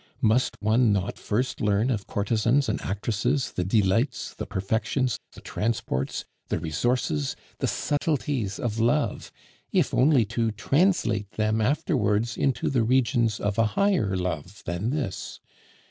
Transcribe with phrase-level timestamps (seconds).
[0.21, 6.25] Must one not first learn of courtesans and actresses the delights, the perfections, the transports,
[6.47, 9.31] the resources, the subtleties of love,
[9.71, 15.39] if only to translate them afterwards into the regions of a higher love than this?